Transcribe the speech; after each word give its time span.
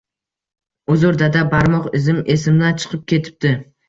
-Uzr, 0.93 1.19
dada, 1.19 1.43
barmoq 1.51 1.85
izim 1.99 2.21
esimdan 2.37 2.81
chiqib 2.85 3.05
ketibdi. 3.15 3.53